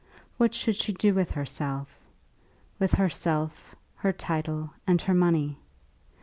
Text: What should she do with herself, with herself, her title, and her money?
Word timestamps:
What 0.37 0.55
should 0.55 0.75
she 0.77 0.93
do 0.93 1.13
with 1.13 1.29
herself, 1.29 1.99
with 2.79 2.93
herself, 2.93 3.75
her 3.97 4.11
title, 4.11 4.71
and 4.87 4.99
her 5.01 5.13
money? 5.13 5.59